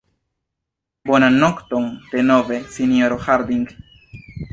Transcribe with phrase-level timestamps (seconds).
[1.09, 3.69] Bonan nokton, denove, sinjorino Harding.